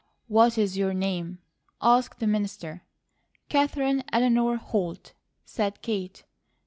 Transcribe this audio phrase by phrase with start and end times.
[0.27, 1.37] "What is your name?"
[1.79, 2.81] asked the minister.
[3.49, 5.13] "Katherine Eleanor Holt,"
[5.45, 6.23] said Kate.